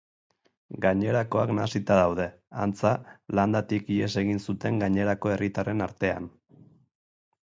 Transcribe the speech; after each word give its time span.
Gainerakoak 0.83 1.51
nahasita 1.57 1.97
daude, 1.99 2.25
antza, 2.63 2.93
landatik 3.39 3.93
ihes 3.97 4.09
egin 4.23 4.41
zuten 4.45 4.81
gainerako 4.85 5.35
herritarren 5.35 5.87
artean. 5.89 6.31